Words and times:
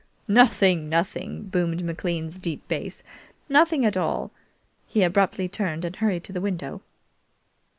"Nothing, 0.27 0.89
nothing!" 0.89 1.43
boomed 1.43 1.83
McLean's 1.85 2.39
deep 2.39 2.67
bass; 2.67 3.03
"nothing 3.47 3.85
at 3.85 3.95
all!" 3.95 4.31
He 4.87 5.03
abruptly 5.03 5.47
turned, 5.47 5.85
and 5.85 5.95
hurried 5.95 6.23
to 6.23 6.33
the 6.33 6.41
window. 6.41 6.81